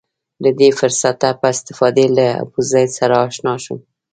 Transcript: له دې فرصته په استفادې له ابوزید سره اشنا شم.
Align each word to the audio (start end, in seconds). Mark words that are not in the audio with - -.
له 0.43 0.49
دې 0.59 0.69
فرصته 0.79 1.27
په 1.39 1.45
استفادې 1.53 2.05
له 2.17 2.25
ابوزید 2.43 2.89
سره 2.99 3.15
اشنا 3.27 3.55
شم. 3.63 3.79